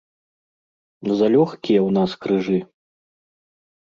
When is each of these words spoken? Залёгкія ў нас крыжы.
Залёгкія 1.17 1.81
ў 1.87 1.89
нас 1.97 2.11
крыжы. 2.23 2.59